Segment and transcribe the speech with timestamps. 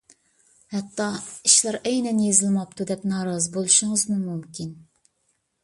[0.75, 1.05] ھەتتا
[1.49, 4.77] ئىشلار ئەينەن يېزىلماپتۇ دەپ نارازى بولۇشىڭىزمۇ مۇمكىن.